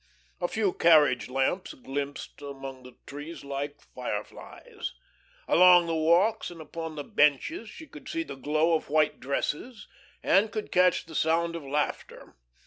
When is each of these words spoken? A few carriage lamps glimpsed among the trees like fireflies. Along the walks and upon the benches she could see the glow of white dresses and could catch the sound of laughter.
A 0.39 0.47
few 0.47 0.73
carriage 0.73 1.29
lamps 1.29 1.75
glimpsed 1.75 2.41
among 2.41 2.81
the 2.81 2.95
trees 3.05 3.43
like 3.43 3.81
fireflies. 3.83 4.95
Along 5.47 5.85
the 5.85 5.93
walks 5.93 6.49
and 6.49 6.59
upon 6.59 6.95
the 6.95 7.03
benches 7.03 7.69
she 7.69 7.85
could 7.85 8.09
see 8.09 8.23
the 8.23 8.33
glow 8.33 8.73
of 8.73 8.89
white 8.89 9.19
dresses 9.19 9.87
and 10.23 10.51
could 10.51 10.71
catch 10.71 11.05
the 11.05 11.13
sound 11.13 11.55
of 11.55 11.61
laughter. 11.63 12.35